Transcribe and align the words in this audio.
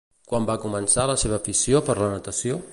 Quan 0.29 0.47
va 0.49 0.55
començar 0.63 1.05
la 1.11 1.17
seva 1.25 1.39
afició 1.41 1.85
per 1.91 1.99
la 2.01 2.11
natació? 2.17 2.63